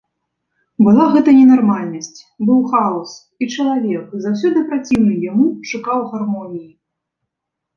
Была 0.85 1.03
гэта 1.15 1.29
ненармальнасць, 1.39 2.19
быў 2.47 2.59
хаос, 2.71 3.11
і 3.43 3.49
чалавек, 3.55 4.17
заўсёды 4.25 4.59
праціўны 4.73 5.15
яму, 5.29 5.45
шукаў 5.75 5.99
гармоніі. 6.17 6.67